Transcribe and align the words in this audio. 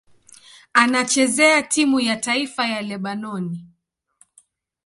Anachezea 0.73 1.61
timu 1.63 1.99
ya 1.99 2.17
taifa 2.17 2.67
ya 2.67 2.81
Lebanoni. 2.81 3.65